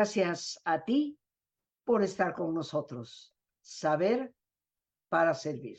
[0.00, 1.20] Gracias a ti
[1.84, 3.36] por estar con nosotros.
[3.60, 4.34] Saber
[5.10, 5.78] para servir.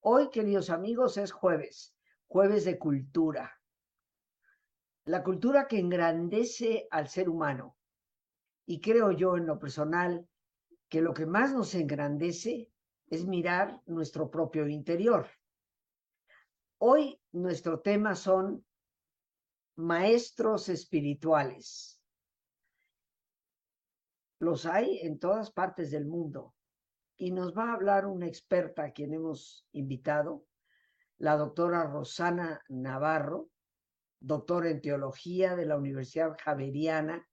[0.00, 1.94] Hoy, queridos amigos, es jueves,
[2.26, 3.60] jueves de cultura.
[5.04, 7.76] La cultura que engrandece al ser humano.
[8.64, 10.26] Y creo yo en lo personal
[10.88, 12.70] que lo que más nos engrandece
[13.08, 15.28] es mirar nuestro propio interior.
[16.78, 18.64] Hoy nuestro tema son
[19.76, 21.93] maestros espirituales.
[24.44, 26.54] Los hay en todas partes del mundo.
[27.16, 30.44] Y nos va a hablar una experta a quien hemos invitado,
[31.16, 33.48] la doctora Rosana Navarro,
[34.20, 37.26] doctora en teología de la Universidad Javeriana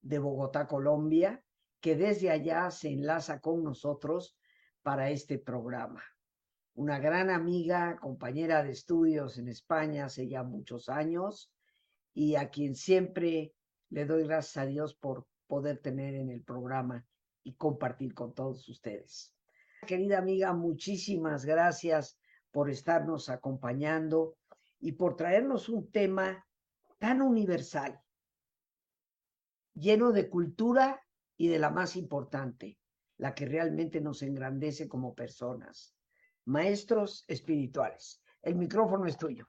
[0.00, 1.44] de Bogotá, Colombia,
[1.80, 4.38] que desde allá se enlaza con nosotros
[4.82, 6.02] para este programa.
[6.72, 11.52] Una gran amiga, compañera de estudios en España hace ya muchos años
[12.14, 13.52] y a quien siempre
[13.90, 17.06] le doy gracias a Dios por poder tener en el programa
[17.42, 19.34] y compartir con todos ustedes.
[19.86, 22.18] Querida amiga, muchísimas gracias
[22.50, 24.36] por estarnos acompañando
[24.80, 26.46] y por traernos un tema
[26.98, 28.00] tan universal,
[29.74, 31.02] lleno de cultura
[31.36, 32.78] y de la más importante,
[33.18, 35.94] la que realmente nos engrandece como personas,
[36.44, 38.22] maestros espirituales.
[38.42, 39.48] El micrófono es tuyo.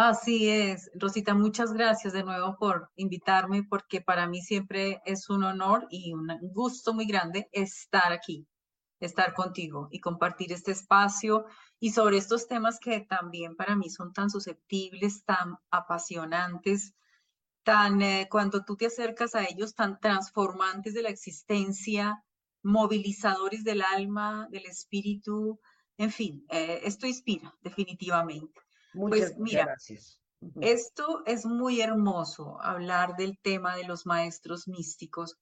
[0.00, 5.42] Así es, Rosita, muchas gracias de nuevo por invitarme, porque para mí siempre es un
[5.42, 8.46] honor y un gusto muy grande estar aquí,
[9.00, 11.46] estar contigo y compartir este espacio
[11.80, 16.94] y sobre estos temas que también para mí son tan susceptibles, tan apasionantes,
[17.64, 22.22] tan, eh, cuando tú te acercas a ellos, tan transformantes de la existencia,
[22.62, 25.58] movilizadores del alma, del espíritu,
[25.96, 28.67] en fin, eh, esto inspira definitivamente.
[28.98, 30.20] Muchas, pues mira, gracias.
[30.60, 35.36] Esto es muy hermoso, hablar del tema de los maestros místicos.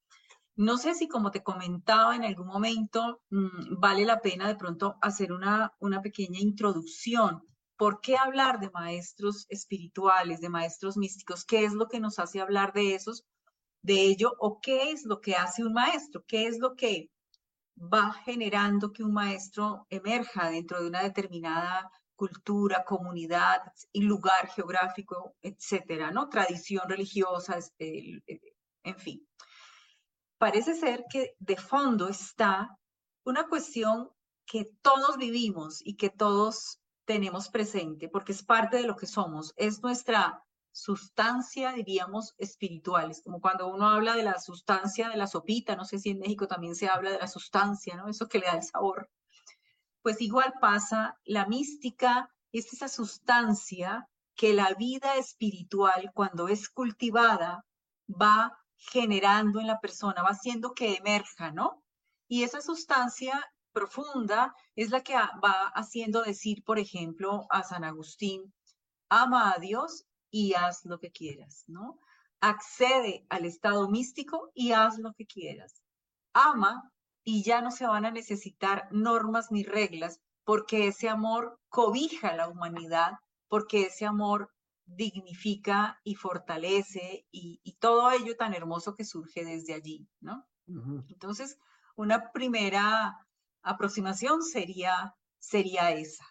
[0.57, 4.97] No sé si como te comentaba en algún momento, mm, vale la pena de pronto
[5.03, 7.43] hacer una, una pequeña introducción.
[7.77, 11.45] ¿Por qué hablar de maestros espirituales, de maestros místicos?
[11.45, 13.25] ¿Qué es lo que nos hace hablar de esos,
[13.83, 14.33] de ello?
[14.39, 16.25] ¿O qué es lo que hace un maestro?
[16.27, 17.11] ¿Qué es lo que
[17.77, 23.61] va generando que un maestro emerja dentro de una determinada cultura, comunidad
[23.93, 26.29] y lugar geográfico, etcétera, ¿no?
[26.29, 28.23] Tradición religiosa, este,
[28.83, 29.29] en fin.
[30.39, 32.77] Parece ser que de fondo está
[33.25, 34.11] una cuestión
[34.47, 39.53] que todos vivimos y que todos tenemos presente, porque es parte de lo que somos,
[39.57, 43.11] es nuestra sustancia, diríamos, espiritual.
[43.11, 46.19] Es como cuando uno habla de la sustancia de la sopita, no sé si en
[46.19, 48.09] México también se habla de la sustancia, ¿no?
[48.09, 49.09] Eso que le da el sabor
[50.07, 57.65] pues igual pasa, la mística es esa sustancia que la vida espiritual, cuando es cultivada,
[58.09, 61.83] va generando en la persona, va haciendo que emerja, ¿no?
[62.29, 68.55] Y esa sustancia profunda es la que va haciendo decir, por ejemplo, a San Agustín,
[69.09, 71.99] ama a Dios y haz lo que quieras, ¿no?
[72.41, 75.83] Accede al estado místico y haz lo que quieras.
[76.33, 76.93] Ama
[77.29, 82.37] y ya no se van a necesitar normas ni reglas porque ese amor cobija a
[82.37, 83.15] la humanidad,
[83.49, 84.53] porque ese amor
[84.85, 90.47] dignifica y fortalece y, todo ello tan hermoso que surge desde allí, ¿no?
[91.09, 91.59] Entonces,
[91.97, 93.27] una primera
[93.63, 96.25] aproximación sería, sería esa.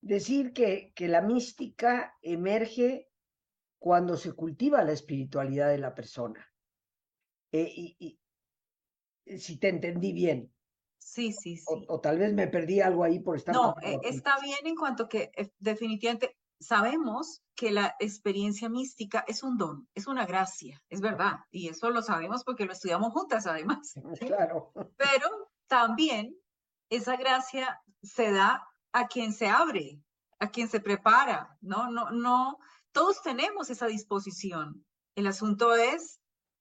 [0.00, 3.08] Decir que, que la mística emerge
[3.78, 6.44] cuando se cultiva la espiritualidad de la persona.
[7.52, 8.18] Eh, y,
[9.36, 10.52] si te entendí bien.
[10.98, 11.64] Sí, sí, sí.
[11.66, 13.54] O, tal vez me perdí algo ahí por estar.
[13.54, 19.42] No, eh, está bien en cuanto que eh, definitivamente sabemos que la experiencia mística es
[19.42, 21.40] un don, es una gracia, es verdad.
[21.50, 23.94] Y eso lo sabemos porque lo estudiamos juntas además.
[24.20, 24.72] Claro.
[24.96, 26.36] Pero también
[26.90, 30.00] esa gracia se da a quien se abre,
[30.38, 31.90] a quien se prepara, ¿no?
[31.90, 32.58] No, no,
[32.92, 34.84] todos tenemos esa disposición.
[35.14, 36.17] El asunto es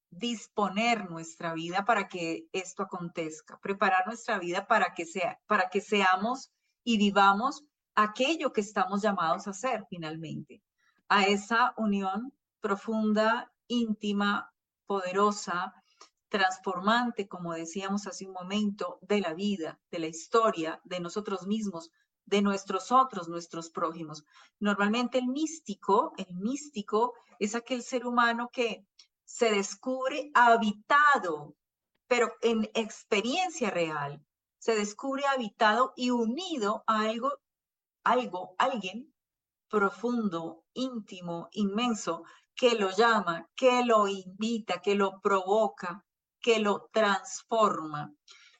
[0.09, 5.81] disponer nuestra vida para que esto acontezca, preparar nuestra vida para que, sea, para que
[5.81, 6.51] seamos
[6.83, 7.63] y vivamos
[7.95, 10.62] aquello que estamos llamados a hacer finalmente,
[11.09, 14.51] a esa unión profunda, íntima,
[14.86, 15.74] poderosa,
[16.30, 21.92] transformante, como decíamos hace un momento, de la vida, de la historia, de nosotros mismos,
[22.25, 24.25] de nuestros otros, nuestros prójimos.
[24.59, 28.86] Normalmente el místico, el místico es aquel ser humano que
[29.28, 31.54] se descubre habitado,
[32.08, 34.26] pero en experiencia real,
[34.58, 37.34] se descubre habitado y unido a algo,
[38.06, 39.14] algo, alguien
[39.70, 42.24] profundo, íntimo, inmenso,
[42.56, 46.06] que lo llama, que lo invita, que lo provoca,
[46.40, 48.14] que lo transforma.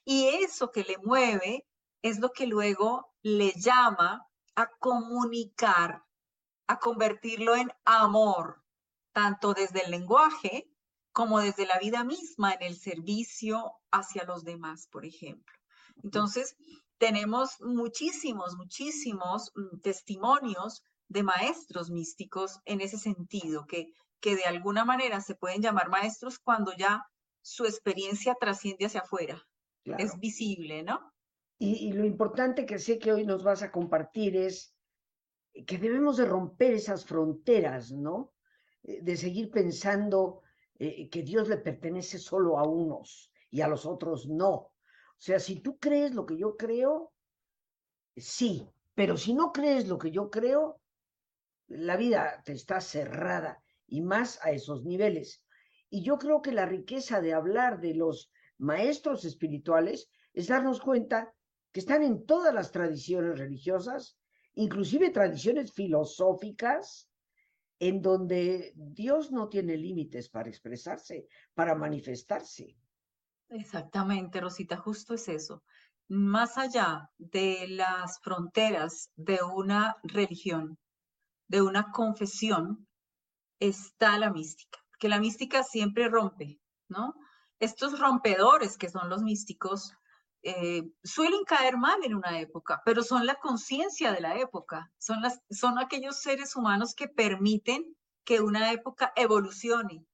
[0.04, 1.66] Y eso que le mueve
[2.02, 6.04] es lo que luego le llama a comunicar,
[6.66, 8.62] a convertirlo en amor,
[9.18, 10.70] tanto desde el lenguaje
[11.10, 15.52] como desde la vida misma en el servicio hacia los demás, por ejemplo.
[16.04, 16.54] Entonces,
[16.98, 24.84] tenemos muchísimos, muchísimos mm, testimonios de maestros místicos en ese sentido, que, que de alguna
[24.84, 27.04] manera se pueden llamar maestros cuando ya
[27.42, 29.42] su experiencia trasciende hacia afuera,
[29.84, 31.12] es visible, ¿no?
[31.58, 34.72] Y, lo importante que sé que hoy nos vas a compartir es
[35.66, 38.32] que debemos de romper esas fronteras, ¿no?
[38.88, 40.40] Eh, de seguir pensando
[40.78, 44.52] eh, que Dios le pertenece solo a unos y a los otros no.
[44.52, 47.12] O sea, si tú crees lo que yo creo,
[48.16, 50.80] sí, pero si no crees lo que yo creo,
[51.66, 55.44] la vida te está cerrada y más a esos niveles.
[55.90, 61.34] Y yo creo que la riqueza de hablar de los maestros espirituales es darnos cuenta
[61.72, 64.16] que están en todas las tradiciones religiosas,
[64.54, 67.07] inclusive tradiciones filosóficas,
[67.80, 72.76] en donde Dios no tiene límites para expresarse, para manifestarse.
[73.48, 75.62] Exactamente, Rosita, justo es eso.
[76.08, 80.78] Más allá de las fronteras de una religión,
[81.48, 82.86] de una confesión,
[83.60, 87.14] está la mística, que la mística siempre rompe, ¿no?
[87.60, 89.92] Estos rompedores que son los místicos
[90.42, 95.20] eh, suelen caer mal en una época, pero son la conciencia de la época, son,
[95.20, 100.04] las, son aquellos seres humanos que permiten que una época evolucione,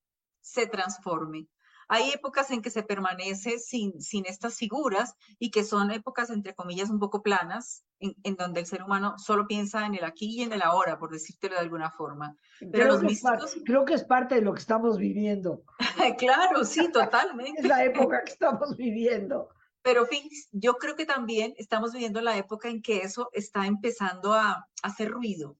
[0.40, 1.48] se transforme.
[1.88, 6.54] Hay épocas en que se permanece sin, sin estas figuras y que son épocas, entre
[6.54, 10.42] comillas, un poco planas, en, donde el ser humano solo piensa en el aquí y
[10.42, 12.36] en el ahora, por decírtelo de alguna forma.
[12.60, 15.62] Pero creo, los que creo que es parte de lo que estamos viviendo.
[16.18, 17.60] claro, sí, totalmente.
[17.60, 19.48] es la época que estamos viviendo.
[19.84, 20.08] Pero
[20.50, 25.10] yo creo que también estamos viviendo la época en que eso está empezando a, hacer
[25.10, 25.58] ruido,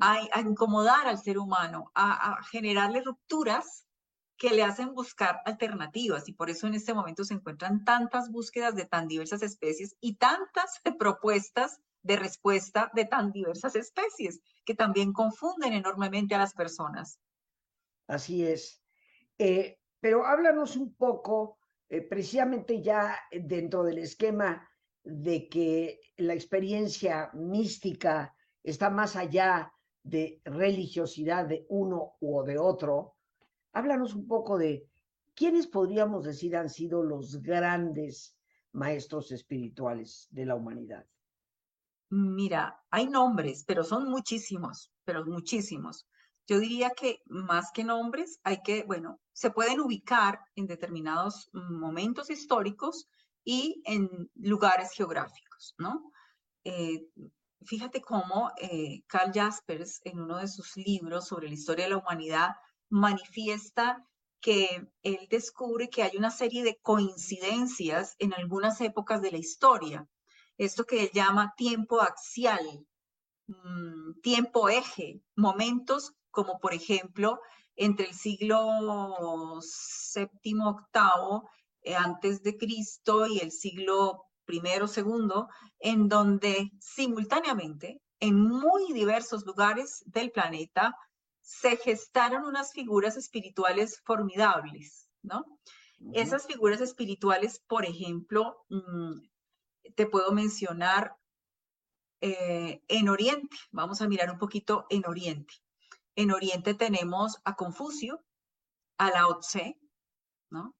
[0.00, 3.84] a, incomodar al ser humano, a, generarle rupturas
[4.36, 8.76] que le hacen buscar alternativas y por eso en este momento se encuentran tantas búsquedas
[8.76, 15.12] de tan diversas especies y tantas propuestas de respuesta de tan diversas especies que también
[15.12, 17.18] confunden enormemente a las personas.
[18.06, 18.80] Así es.
[19.38, 21.58] Eh, pero háblanos un poco
[21.88, 24.68] eh, precisamente ya dentro del esquema
[25.04, 29.72] de que la experiencia mística está más allá
[30.02, 33.16] de religiosidad de uno u de otro,
[33.72, 34.88] háblanos un poco de
[35.34, 38.36] quiénes podríamos decir han sido los grandes
[38.72, 41.06] maestros espirituales de la humanidad.
[42.10, 46.08] Mira, hay nombres, pero son muchísimos, pero muchísimos.
[46.46, 52.30] Yo diría que más que nombres, hay que, bueno, se pueden ubicar en determinados momentos
[52.30, 53.08] históricos
[53.44, 56.12] y en lugares geográficos, ¿no?
[56.64, 57.08] Eh,
[57.64, 61.98] fíjate cómo eh, Carl Jaspers, en uno de sus libros sobre la historia de la
[61.98, 62.50] humanidad,
[62.88, 64.04] manifiesta
[64.40, 70.08] que él descubre que hay una serie de coincidencias en algunas épocas de la historia.
[70.58, 72.86] Esto que él llama tiempo axial,
[73.48, 77.40] mm, tiempo eje, momentos como por ejemplo
[77.76, 81.48] entre el siglo séptimo, octavo,
[81.80, 89.46] eh, antes de Cristo y el siglo primero, segundo, en donde simultáneamente en muy diversos
[89.46, 90.94] lugares del planeta
[91.40, 95.42] se gestaron unas figuras espirituales formidables, ¿no?
[96.12, 99.20] Esas figuras espirituales, por ejemplo, mm,
[99.94, 101.16] te puedo mencionar
[102.20, 105.54] eh, en Oriente, vamos a mirar un poquito en Oriente.
[106.16, 108.24] En Oriente tenemos a Confucio,
[108.98, 109.78] a Lao Tse,
[110.50, 110.74] ¿no?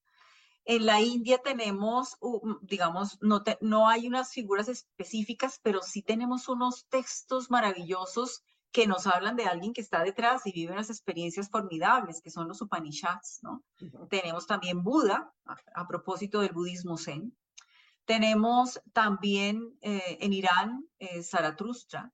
[0.65, 2.19] En la India tenemos,
[2.63, 9.07] digamos, no, no hay unas figuras específicas, pero sí tenemos unos textos maravillosos que nos
[9.07, 13.39] hablan de alguien que está detrás y vive unas experiencias formidables, que son los Upanishads,
[13.43, 13.63] ¿no?
[14.11, 15.33] Tenemos también Buda,
[15.75, 17.37] a, propósito del budismo zen.
[18.05, 22.13] Tenemos también eh, en Irán eh, Zaratustra,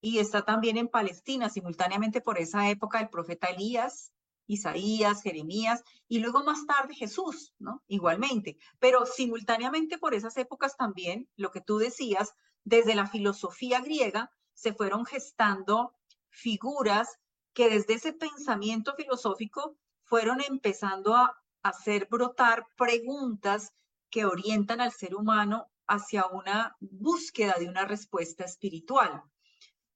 [0.00, 4.12] y está también en Palestina, simultáneamente por esa época el profeta Elías,
[4.46, 7.82] Isaías, Jeremías y luego más tarde Jesús, ¿no?
[7.86, 14.32] Igualmente, pero simultáneamente por esas épocas también, lo que tú decías, desde la filosofía griega
[14.54, 15.94] se fueron gestando
[16.28, 17.18] figuras
[17.52, 23.72] que desde ese pensamiento filosófico fueron empezando a hacer brotar preguntas
[24.10, 29.22] que orientan al ser humano hacia una búsqueda de una respuesta espiritual.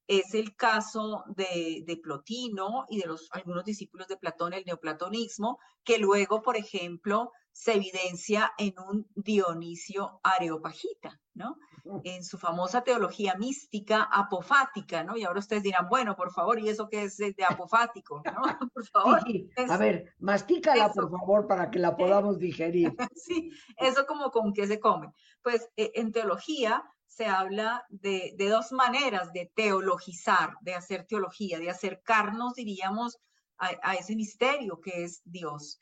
[0.07, 5.59] Es el caso de, de, Plotino y de los, algunos discípulos de Platón, el neoplatonismo,
[5.83, 11.57] que luego, por ejemplo, se evidencia en un Dionisio Areopagita, ¿no?
[12.03, 15.15] En su famosa teología mística apofática, ¿no?
[15.15, 18.21] Y ahora ustedes dirán, bueno, por favor, ¿y eso qué es de apofático?
[18.25, 18.41] ¿no?
[18.73, 19.21] Por favor.
[19.25, 22.93] Sí, a ver, mastícala, por favor, para que la podamos digerir.
[23.15, 25.13] sí, eso como con qué se come.
[25.41, 31.57] Pues eh, en teología se habla de, de dos maneras de teologizar, de hacer teología,
[31.57, 33.17] de acercarnos, diríamos,
[33.57, 35.79] a, a ese misterio que es Dios.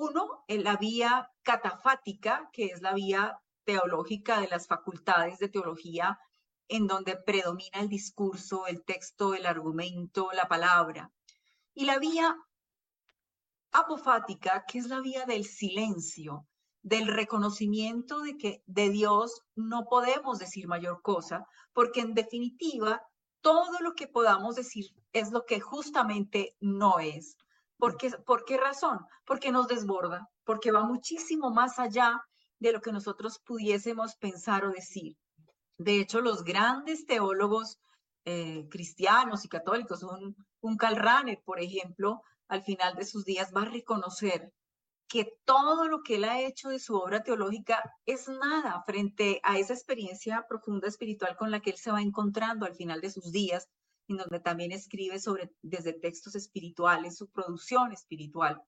[0.00, 6.20] Uno, en la vía catafática, que es la vía teológica de las facultades de teología,
[6.68, 11.10] en donde predomina el discurso, el texto, el argumento, la palabra.
[11.74, 12.36] Y la vía
[13.72, 16.46] apofática, que es la vía del silencio,
[16.82, 23.02] del reconocimiento de que de Dios no podemos decir mayor cosa, porque en definitiva,
[23.40, 27.36] todo lo que podamos decir es lo que justamente no es.
[27.78, 28.98] ¿Por qué, ¿Por qué razón?
[29.24, 32.20] Porque nos desborda, porque va muchísimo más allá
[32.58, 35.16] de lo que nosotros pudiésemos pensar o decir.
[35.76, 37.78] De hecho, los grandes teólogos
[38.24, 43.52] eh, cristianos y católicos, un, un Karl Rahner, por ejemplo, al final de sus días
[43.56, 44.52] va a reconocer
[45.08, 49.58] que todo lo que él ha hecho de su obra teológica es nada frente a
[49.58, 53.32] esa experiencia profunda espiritual con la que él se va encontrando al final de sus
[53.32, 53.68] días
[54.08, 58.62] en donde también escribe sobre, desde textos espirituales, su producción espiritual.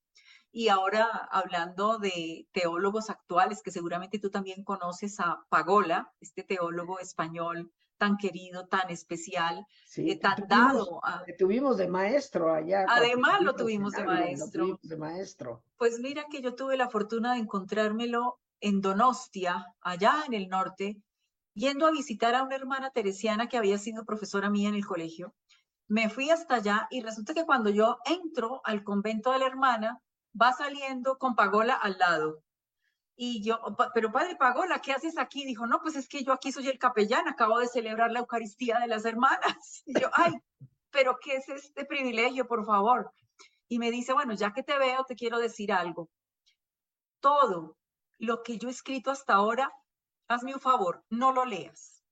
[0.52, 6.98] Y ahora hablando de teólogos actuales, que seguramente tú también conoces a Pagola, este teólogo
[6.98, 11.04] español tan querido, tan especial, sí, eh, tan dado.
[11.04, 11.22] A...
[11.38, 12.86] tuvimos de maestro allá.
[12.88, 14.46] Además lo tuvimos de maestro.
[14.46, 15.62] Lo tuvimos de maestro.
[15.76, 20.96] Pues mira que yo tuve la fortuna de encontrármelo en Donostia, allá en el norte,
[21.54, 25.34] yendo a visitar a una hermana teresiana que había sido profesora mía en el colegio.
[25.88, 30.00] Me fui hasta allá y resulta que cuando yo entro al convento de la hermana,
[30.40, 32.42] va saliendo con Pagola al lado.
[33.16, 33.58] Y yo,
[33.92, 35.44] pero padre Pagola, ¿qué haces aquí?
[35.44, 38.78] Dijo, no, pues es que yo aquí soy el capellán, acabo de celebrar la Eucaristía
[38.78, 39.82] de las hermanas.
[39.86, 40.32] Y yo, ay,
[40.90, 43.12] pero ¿qué es este privilegio, por favor?
[43.68, 46.08] Y me dice, bueno, ya que te veo, te quiero decir algo.
[47.20, 47.76] Todo
[48.18, 49.70] lo que yo he escrito hasta ahora
[50.30, 52.04] hazme un favor, no lo leas.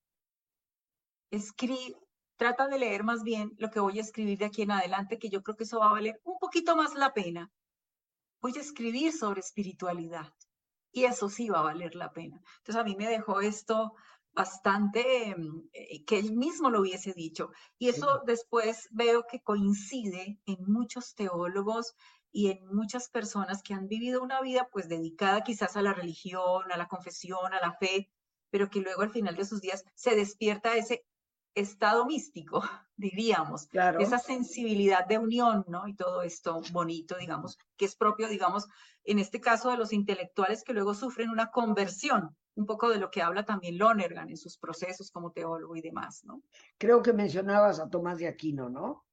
[1.30, 1.96] Escribe,
[2.36, 5.30] trata de leer más bien lo que voy a escribir de aquí en adelante, que
[5.30, 7.50] yo creo que eso va a valer un poquito más la pena.
[8.40, 10.32] Voy a escribir sobre espiritualidad
[10.92, 12.42] y eso sí va a valer la pena.
[12.58, 13.94] Entonces a mí me dejó esto
[14.32, 15.36] bastante
[15.72, 17.50] eh, que él mismo lo hubiese dicho.
[17.78, 21.94] Y eso después veo que coincide en muchos teólogos
[22.32, 26.70] y en muchas personas que han vivido una vida pues dedicada quizás a la religión,
[26.70, 28.10] a la confesión, a la fe,
[28.50, 31.06] pero que luego al final de sus días se despierta ese
[31.54, 32.62] estado místico,
[32.96, 34.00] diríamos, claro.
[34.00, 35.88] esa sensibilidad de unión, ¿no?
[35.88, 38.68] Y todo esto bonito, digamos, que es propio, digamos,
[39.04, 43.10] en este caso de los intelectuales que luego sufren una conversión, un poco de lo
[43.10, 46.42] que habla también Lonergan en sus procesos como teólogo y demás, ¿no?
[46.76, 49.04] Creo que mencionabas a Tomás de Aquino, ¿no?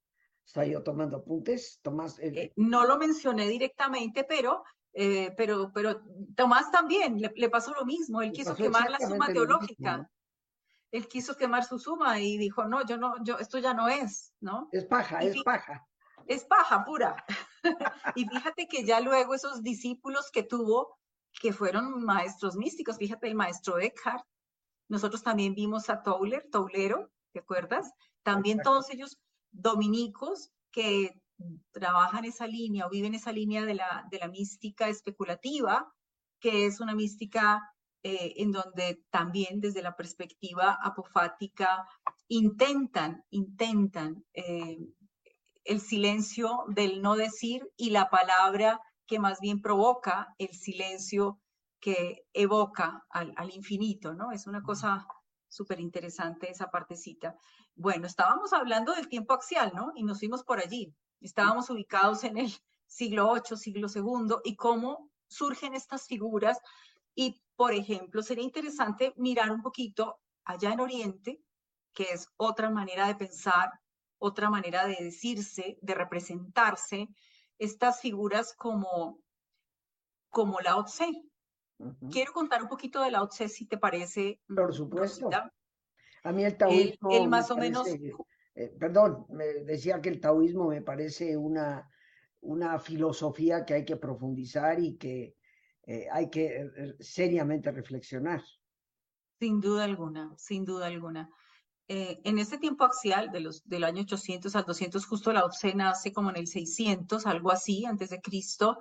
[0.46, 2.20] Está yo tomando apuntes, Tomás.
[2.20, 6.02] Eh, eh, no lo mencioné directamente, pero, eh, pero, pero
[6.36, 8.22] Tomás también le, le, pasó lo mismo.
[8.22, 10.10] Él quiso quemar la suma teológica.
[10.92, 14.34] Él quiso quemar su suma y dijo, no, yo no, yo, esto ya no es,
[14.40, 14.70] ¿no?
[14.72, 15.86] Es paja, y es paja.
[16.28, 17.26] Es paja pura.
[18.16, 21.00] y fíjate que ya luego esos discípulos que tuvo,
[21.42, 24.24] que fueron maestros místicos, fíjate el maestro Eckhart,
[24.88, 27.92] nosotros también vimos a Tauler, Taulero, ¿te acuerdas?
[28.24, 28.70] También Exacto.
[28.70, 29.18] todos ellos
[29.56, 31.22] dominicos que
[31.72, 35.92] trabajan esa línea o viven esa línea de la, de la mística especulativa,
[36.40, 37.62] que es una mística
[38.04, 41.88] eh, en donde también desde la perspectiva apofática
[42.28, 44.78] intentan, intentan eh,
[45.64, 51.40] el silencio del no decir y la palabra que más bien provoca el silencio
[51.80, 54.32] que evoca al, al infinito, ¿no?
[54.32, 55.08] Es una cosa
[55.56, 57.36] súper interesante esa partecita.
[57.76, 59.92] Bueno, estábamos hablando del tiempo axial, ¿no?
[59.96, 60.94] Y nos fuimos por allí.
[61.22, 62.54] Estábamos ubicados en el
[62.86, 66.60] siglo VIII, siglo II, y cómo surgen estas figuras.
[67.16, 71.42] Y, por ejemplo, sería interesante mirar un poquito allá en Oriente,
[71.94, 73.72] que es otra manera de pensar,
[74.18, 77.10] otra manera de decirse, de representarse,
[77.58, 79.20] estas figuras como,
[80.30, 81.24] como Lao Tse.
[81.80, 82.10] Uh -huh.
[82.12, 84.40] Quiero contar un poquito de Lao Tse, si te parece.
[84.48, 85.26] Por supuesto.
[85.26, 85.54] Rosita.
[86.24, 87.12] A mí el taoísmo.
[87.12, 87.88] El, el más o parece, menos.
[88.56, 91.90] Eh, perdón, me decía que el taoísmo me parece una,
[92.42, 95.36] una filosofía que hay que profundizar y que
[95.88, 98.42] eh, hay que eh, seriamente reflexionar.
[99.40, 101.30] Sin duda alguna, sin duda alguna.
[101.88, 105.76] eh, en este tiempo axial, de los, del año 800 al 200, justo la Tse
[105.76, 108.80] nace como en el 600, algo así, antes de Cristo.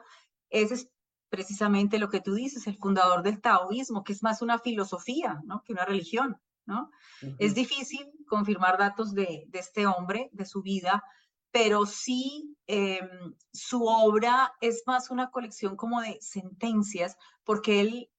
[0.50, 0.88] Es
[1.34, 5.64] precisamente lo que tú dices, el fundador del taoísmo, que es más una filosofía, ¿no?
[5.64, 6.92] Que una religión, ¿no?
[7.40, 11.02] Es difícil confirmar datos de, de, este hombre, de su vida,
[11.50, 18.10] pero sí em, su obra es más una colección como de sentencias, porque él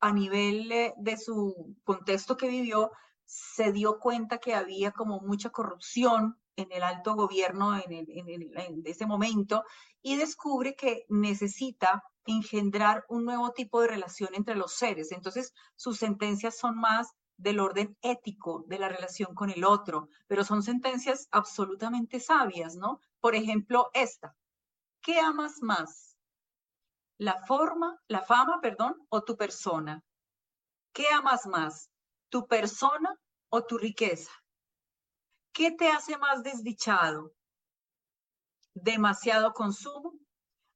[0.00, 2.90] a nivel eh, de su contexto que vivió,
[3.26, 9.62] se dio cuenta que había como mucha corrupción en el alto gobierno en, ese momento
[10.00, 15.12] y descubre que necesita engendrar un nuevo tipo de relación entre los seres.
[15.12, 20.44] Entonces, sus sentencias son más del orden ético de la relación con el otro, pero
[20.44, 23.00] son sentencias absolutamente sabias, ¿no?
[23.20, 24.36] Por ejemplo, esta.
[25.02, 26.16] ¿Qué amas más?
[27.18, 30.04] ¿La forma, la fama, perdón, o tu persona?
[30.92, 31.90] ¿Qué amas más?
[32.28, 34.30] ¿Tu persona o tu riqueza?
[35.52, 37.32] ¿Qué te hace más desdichado?
[38.74, 40.21] ¿Demasiado consumo?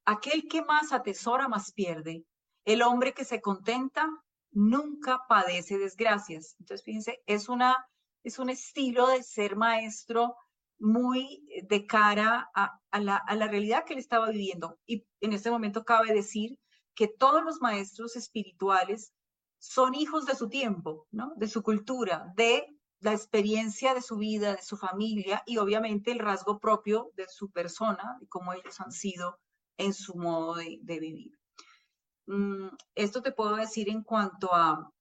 [0.09, 2.23] Aquel que más atesora más pierde.
[2.63, 4.07] El hombre que se contenta
[4.51, 6.55] nunca padece desgracias.
[6.59, 7.75] Entonces, fíjense, es, una,
[8.23, 10.37] es un estilo de ser maestro
[10.79, 14.79] muy de cara a, la, a la realidad que él estaba viviendo.
[14.85, 16.57] Y en este momento cabe decir
[16.95, 19.11] que todos los maestros espirituales
[19.59, 21.33] son hijos de su tiempo, ¿no?
[21.35, 22.65] De su cultura, de
[23.01, 27.51] la experiencia de su vida, de su familia y obviamente el rasgo propio de su
[27.51, 29.37] persona, de cómo ellos han sido
[29.77, 31.31] en su modo de, vivir.
[32.25, 34.91] Mm, esto te puedo decir en cuanto a,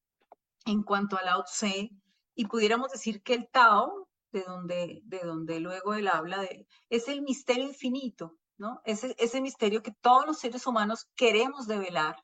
[0.64, 1.90] en cuanto a Lao Tse,
[2.34, 7.08] y pudiéramos decir que el Tao, de donde, de donde luego él habla, de, es
[7.08, 8.80] el misterio infinito, ¿no?
[8.84, 12.16] Ese, ese misterio que todos los seres humanos queremos develar,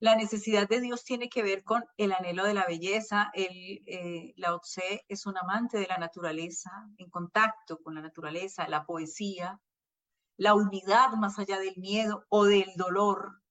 [0.00, 3.30] la necesidad de Dios tiene que ver con el anhelo de la belleza.
[3.34, 8.68] El, eh, Lao Tse es un amante de la naturaleza, en contacto con la naturaleza,
[8.68, 9.60] la poesía,
[10.38, 13.42] la unidad más allá del miedo o del dolor.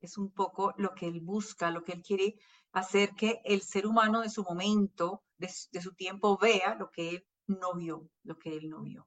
[0.00, 2.36] Es un poco lo que él busca, lo que él quiere
[2.72, 7.26] hacer que el ser humano de su momento, de, su tiempo, vea lo que él
[7.46, 9.06] no vio, lo que él no vio.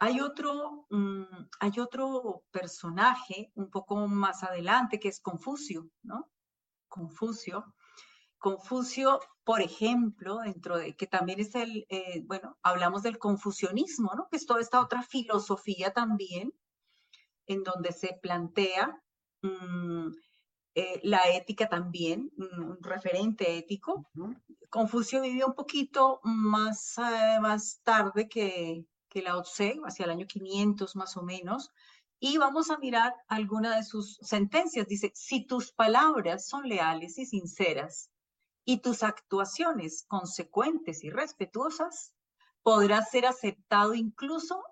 [0.00, 6.28] Hay otro, mm, hay otro personaje un poco más adelante que es Confucio, ¿no?
[6.88, 7.74] Confucio.
[8.42, 14.26] Confucio, por ejemplo, dentro de que también es el, eh, bueno, hablamos del confucionismo, ¿no?
[14.28, 16.52] Que es toda esta otra filosofía también,
[17.46, 19.00] en donde se plantea
[19.42, 20.08] mm,
[20.74, 24.10] eh, la ética también, un referente ético.
[24.70, 30.26] Confucio vivió un poquito más, eh, más tarde que, que Lao Tse, hacia el año
[30.26, 31.70] 500 más o menos,
[32.18, 34.88] y vamos a mirar alguna de sus sentencias.
[34.88, 38.11] Dice, si tus palabras son leales y sinceras
[38.64, 42.14] y tus actuaciones consecuentes y respetuosas,
[42.62, 44.62] podrás ser aceptado incluso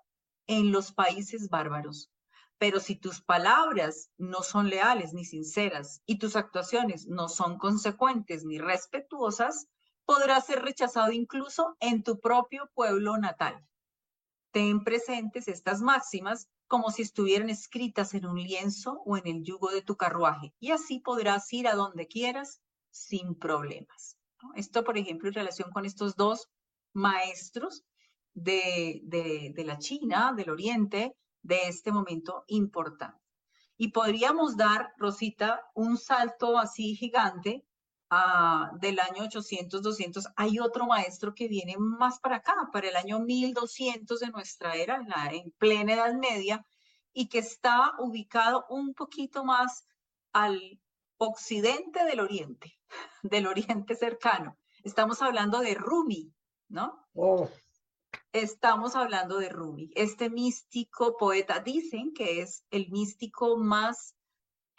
[0.47, 2.11] en los países bárbaros.
[2.57, 8.45] Pero si tus palabras no son leales ni sinceras y tus actuaciones no son consecuentes
[8.45, 9.67] ni respetuosas,
[10.05, 13.65] podrás ser rechazado incluso en tu propio pueblo natal
[14.51, 19.71] ten presentes estas máximas como si estuvieran escritas en un lienzo o en el yugo
[19.71, 24.17] de tu carruaje, y así podrás ir a donde quieras sin problemas.
[24.55, 26.49] Esto, por ejemplo, en relación con estos dos
[26.93, 27.83] maestros
[28.33, 33.19] de, de la China, del Oriente, de este momento importante.
[33.77, 37.65] Y podríamos dar, Rosita, un salto así gigante
[38.79, 43.19] del año 800, 200, hay otro maestro que viene más para acá, para el año
[43.21, 46.65] 1200 de nuestra era, en, en plena Edad Media,
[47.13, 49.85] y que está ubicado un poquito más
[50.33, 50.80] al
[51.21, 52.79] occidente del oriente,
[53.23, 54.57] del oriente cercano.
[54.83, 56.33] Estamos hablando de Rumi,
[56.67, 57.05] ¿no?
[57.13, 57.47] Oh.
[58.33, 61.59] Estamos hablando de Rumi, este místico poeta.
[61.59, 64.15] Dicen que es el místico más,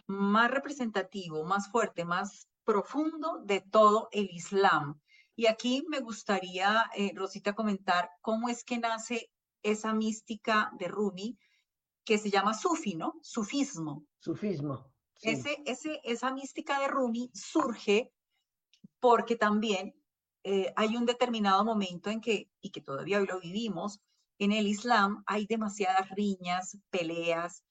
[0.06, 5.00] más representativo, más fuerte, más profundo de todo el Islam.
[5.36, 9.30] Y aquí me gustaría, eh, Rosita, comentar cómo es que nace
[9.62, 11.38] esa mística de Rumi
[12.04, 13.14] que se llama sufi, ¿no?
[13.22, 14.04] Sufismo.
[14.18, 14.91] Sufismo.
[15.22, 18.12] Ese, esa mística de Rumi surge
[19.00, 19.94] porque también
[20.44, 24.00] eh, hay un determinado momento en que, y que todavía hoy lo vivimos,
[24.38, 27.64] en el Islam hay demasiadas riñas, peleas,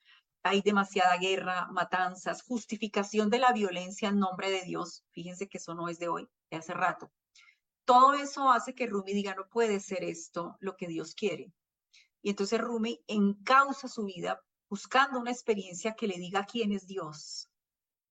[0.44, 5.04] hay demasiada guerra, matanzas, justificación de la violencia en nombre de Dios.
[5.12, 7.12] Fíjense que eso no es de hoy, de hace rato.
[7.86, 11.52] Todo eso hace que Rumi diga, no puede ser esto lo que Dios quiere.
[12.22, 17.50] Y entonces Rumi encausa su vida buscando una experiencia que le diga quién es Dios.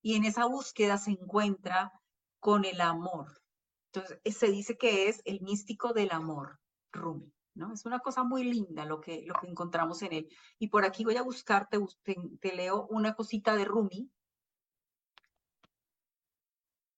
[0.03, 1.90] Y en esa búsqueda se encuentra
[2.38, 3.40] con el amor.
[3.87, 6.61] Entonces, se dice que es el místico del amor,
[6.92, 7.33] Rumi.
[7.55, 7.73] ¿no?
[7.73, 10.29] Es una cosa muy linda lo que, lo que encontramos en él.
[10.59, 14.11] Y por aquí voy a buscarte, te, te leo una cosita de Rumi.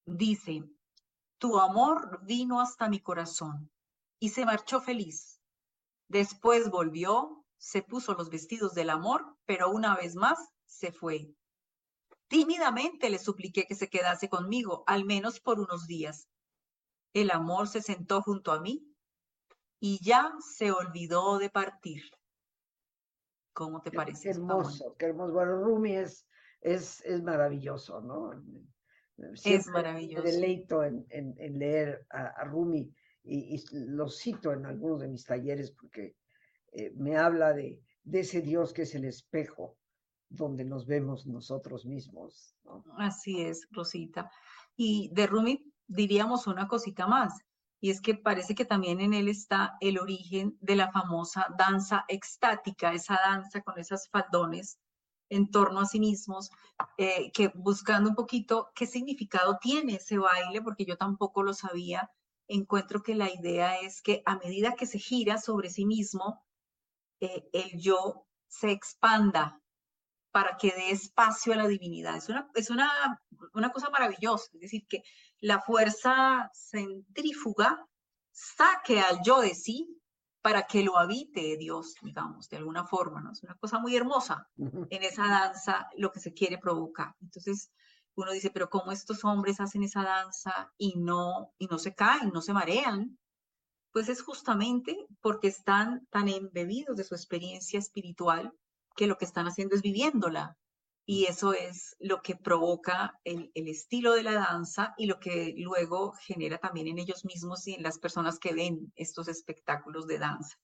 [0.05, 0.65] Dice,
[1.39, 3.71] tu amor vino hasta mi corazón
[4.19, 5.41] y se marchó feliz.
[6.09, 11.33] Después volvió, se puso los vestidos del amor, pero una vez más se fue.
[12.27, 16.29] Tímidamente le supliqué que se quedase conmigo, al menos por unos días.
[17.13, 18.85] El amor se sentó junto a mí
[19.79, 22.03] y ya se olvidó de partir.
[23.53, 24.25] ¿Cómo te parece?
[24.25, 25.33] Qué hermoso, qué hermoso.
[25.33, 26.27] Bueno, Rumi es,
[26.63, 28.33] es, maravilloso, ¿no?
[29.45, 30.25] es maravilloso.
[30.25, 35.71] Me deleito en, en, leer a, Rumi y, lo cito en algunos de mis talleres
[35.71, 36.17] porque
[36.73, 37.81] eh, me habla de,
[38.11, 39.77] ese Dios que es el espejo
[40.29, 42.57] donde nos vemos nosotros mismos.
[42.97, 44.31] Así es, Rosita.
[44.77, 47.35] Y de Rumi diríamos una cosita más
[47.81, 52.05] y es que parece que también en él está el origen de la famosa danza
[52.09, 54.79] extática, esa danza con esas faldones
[55.29, 56.51] en torno a sí mismos,
[56.99, 62.11] eh, que buscando un poquito qué significado tiene ese baile, porque yo tampoco lo sabía,
[62.49, 66.43] encuentro que la idea es que a medida que se gira sobre sí mismo,
[67.23, 69.61] eh, el yo se expanda
[70.33, 72.17] para que dé espacio a la divinidad.
[72.17, 73.23] Es una, es una,
[73.55, 75.05] una cosa maravillosa, es decir, que
[75.39, 77.87] la fuerza centrífuga
[78.33, 80.03] saque al yo de sí
[80.41, 83.31] para que lo habite Dios, digamos, de alguna forma, ¿no?
[83.31, 87.15] Es una cosa muy hermosa en esa danza lo que se quiere provocar.
[87.21, 87.71] Entonces,
[88.17, 92.31] uno dice, pero ¿cómo estos hombres hacen esa danza y no, y no se caen,
[92.35, 93.17] no se marean?
[93.93, 98.53] Pues es justamente porque están tan embebidos de su experiencia espiritual
[98.97, 100.57] que lo que están haciendo es viviéndola.
[101.05, 106.13] Y eso es lo que provoca el, estilo de la danza y lo que luego
[106.13, 110.57] genera también en ellos mismos y en las personas que ven estos espectáculos de danza.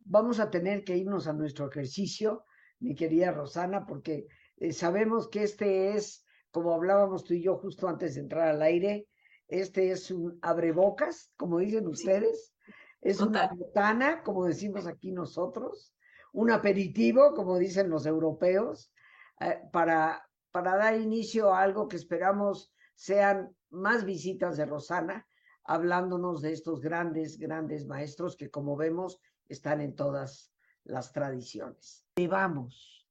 [0.00, 2.44] Vamos a tener que irnos a nuestro ejercicio,
[2.80, 7.88] mi querida Rosana, porque eh, sabemos que este es, como hablábamos tú y yo justo
[7.88, 9.06] antes de entrar al aire,
[9.50, 12.54] este es un abrebocas, como dicen ustedes,
[13.00, 15.92] es una botana, como decimos aquí nosotros,
[16.32, 18.92] un aperitivo, como dicen los europeos,
[19.40, 25.26] eh, para, para dar inicio a algo que esperamos sean más visitas de Rosana,
[25.64, 30.52] hablándonos de estos grandes, grandes maestros que como vemos están en todas
[30.84, 32.04] las tradiciones.
[32.16, 33.08] Llevamos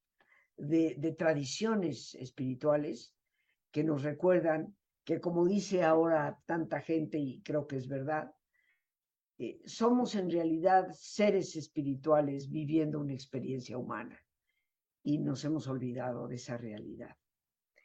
[0.56, 3.14] de, de tradiciones espirituales
[3.72, 4.76] que nos recuerdan
[5.10, 8.32] que como dice ahora tanta gente, y creo que es verdad,
[9.40, 14.24] eh, somos en realidad seres espirituales viviendo una experiencia humana
[15.02, 17.18] y nos hemos olvidado de esa realidad.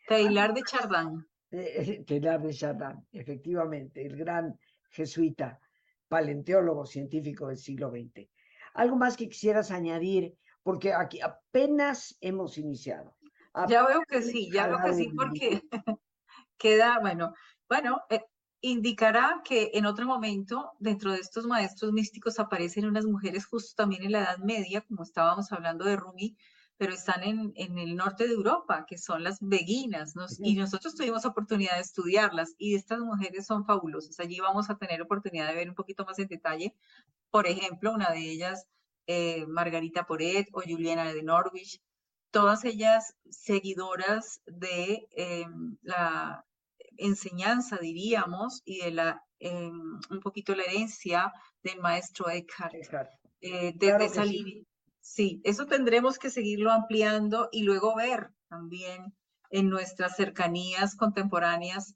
[0.07, 1.27] Taylor de Chardin.
[1.51, 4.59] Eh, Taylor de Chardin, efectivamente, el gran
[4.91, 5.59] jesuita,
[6.07, 8.29] paleontólogo científico del siglo XX.
[8.75, 13.17] Algo más que quisieras añadir, porque aquí apenas hemos iniciado.
[13.67, 15.63] ya veo que sí, ya veo que sí, porque
[16.59, 17.35] queda, bueno,
[17.69, 18.21] bueno, eh,
[18.61, 24.05] indicará que en otro momento, dentro de estos maestros místicos, aparecen unas mujeres justo también
[24.05, 26.37] en la Edad Media, como estábamos hablando de Rumi,
[26.77, 31.75] pero están en, el norte de Europa, que son las beguinas, y nosotros tuvimos oportunidad
[31.75, 34.19] de estudiarlas, y estas mujeres son fabulosas.
[34.19, 36.75] Allí vamos a tener oportunidad de ver un poquito más en detalle.
[37.31, 38.67] Por ejemplo, una de ellas,
[39.07, 41.81] eh, Margarita Poret o Juliana de Norwich,
[42.35, 46.45] todas ellas seguidoras de em, la
[46.97, 52.75] enseñanza, diríamos, y de la, em, un poquito la herencia del maestro Eckhart.
[53.41, 54.67] Eh, desde sí.
[55.01, 59.15] sí, eso tendremos que seguirlo ampliando y luego ver también
[59.51, 61.95] en nuestras cercanías contemporáneas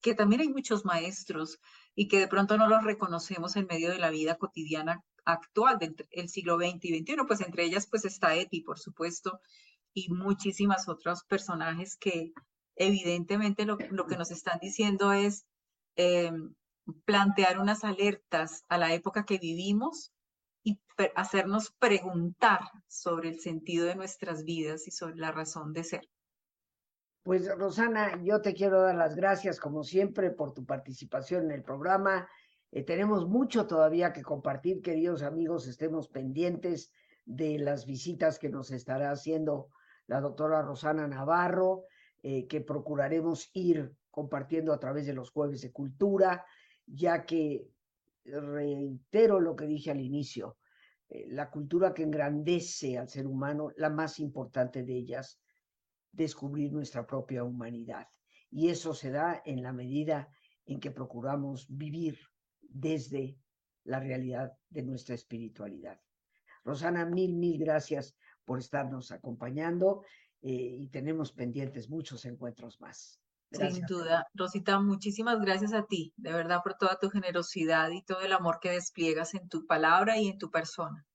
[0.00, 1.58] que también hay muchos maestros
[1.96, 6.28] y que de pronto no los reconocemos en medio de la vida cotidiana actual del
[6.28, 9.40] siglo XX y XXI, pues entre ellas pues está Eti, por supuesto,
[9.94, 12.32] y muchísimas otros personajes que
[12.76, 15.46] evidentemente lo, que nos están diciendo es
[15.96, 16.32] eh,
[17.04, 20.12] plantear unas alertas a la época que vivimos
[20.62, 20.80] y
[21.14, 26.08] hacernos preguntar sobre el sentido de nuestras vidas y sobre la razón de ser.
[27.22, 31.62] Pues Rosana, yo te quiero dar las gracias como siempre por tu participación en el
[31.62, 32.28] programa.
[32.72, 36.92] Eh, tenemos mucho todavía que compartir, queridos amigos, estemos pendientes
[37.26, 39.68] de las visitas que nos estará haciendo
[40.10, 41.84] la doctora Rosana Navarro.
[42.22, 46.44] Eh, que procuraremos ir compartiendo a través de los jueves de cultura,
[46.84, 47.66] ya que
[48.24, 50.58] reitero lo que dije al inicio,
[51.08, 55.40] eh, la cultura que engrandece al ser humano, la más importante de ellas,
[56.12, 58.06] descubrir nuestra propia humanidad.
[58.50, 60.28] Y eso se da en la medida
[60.66, 62.18] en que procuramos vivir
[62.60, 63.38] desde
[63.84, 65.98] la realidad de nuestra espiritualidad.
[66.64, 68.14] Rosana, mil, mil gracias
[68.50, 70.02] por estarnos acompañando
[70.42, 73.20] eh, y tenemos pendientes muchos encuentros más.
[73.52, 74.26] Sin duda.
[74.34, 78.58] Rosita, muchísimas gracias a ti, de verdad, por toda tu generosidad y todo el amor
[78.60, 81.06] que despliegas en tu palabra y en tu persona.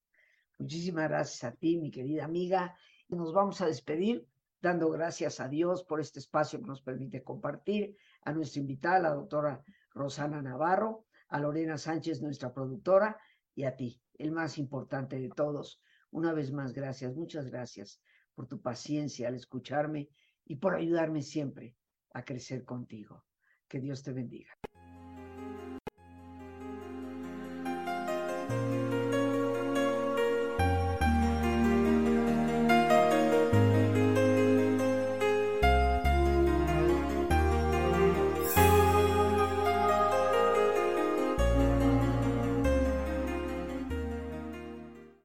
[0.60, 2.74] Muchísimas gracias a ti, mi querida amiga.
[3.10, 4.26] Nos vamos a despedir
[4.62, 9.13] dando gracias a Dios por este espacio que nos permite compartir, a nuestra invitada, la
[9.13, 9.62] doctora
[9.93, 13.19] Rosana Navarro, a Lorena Sánchez, nuestra productora,
[13.54, 15.82] y a ti, el más importante de todos.
[16.15, 17.99] Una vez más, gracias, muchas gracias
[18.36, 20.08] por tu paciencia al escucharme
[20.45, 21.75] y por ayudarme siempre
[22.13, 23.25] a crecer contigo.
[23.67, 24.58] Que Dios te bendiga.